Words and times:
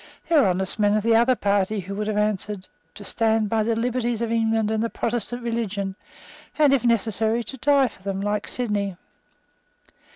There 0.27 0.41
were 0.41 0.47
honest 0.47 0.79
men 0.79 0.97
of 0.97 1.03
the 1.03 1.15
other 1.15 1.35
party 1.35 1.81
who 1.81 1.93
would 1.93 2.07
have 2.07 2.17
answered, 2.17 2.67
To 2.95 3.05
stand 3.05 3.49
by 3.49 3.61
the 3.61 3.75
liberties 3.75 4.23
of 4.23 4.31
England 4.31 4.71
and 4.71 4.81
the 4.81 4.89
Protestant 4.89 5.43
religion, 5.43 5.95
and, 6.57 6.73
if 6.73 6.83
necessary, 6.83 7.43
to 7.43 7.57
die 7.57 7.87
for 7.87 8.01
them 8.01 8.19
like 8.19 8.47
Sidney. 8.47 8.95